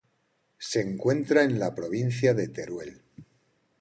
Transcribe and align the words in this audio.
Se 0.57 0.81
encuentra 0.81 1.43
en 1.43 1.59
la 1.59 1.75
provincia 1.75 2.33
de 2.33 2.47
Teruel. 2.47 3.03